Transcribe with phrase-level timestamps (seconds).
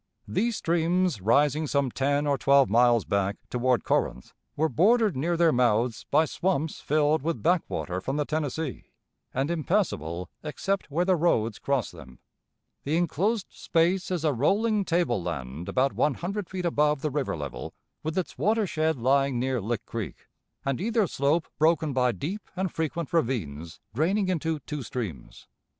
[0.27, 5.51] These streams, rising some ten or twelve miles back, toward Corinth, were bordered near their
[5.51, 8.85] mouths by swamps filled with backwater from the Tennessee,
[9.31, 12.17] and impassable except where the roads crossed them.
[12.17, 12.23] [Map used by
[12.83, 16.13] the Confederate generals at Shiloh] The inclosed space is a rolling table land, about one
[16.15, 20.25] hundred feet above the river level, with its water shed lying near Lick Creek,
[20.65, 25.47] and either slope broken by deep and frequent ravines draining into two streams.